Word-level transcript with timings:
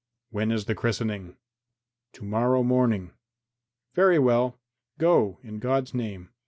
"When 0.31 0.51
is 0.51 0.65
the 0.65 0.73
christening?" 0.73 1.35
"To 2.13 2.23
morrow 2.23 2.63
morning." 2.63 3.11
"Very 3.93 4.17
well; 4.17 4.57
go, 4.97 5.37
in 5.43 5.59
God's 5.59 5.93
name. 5.93 6.29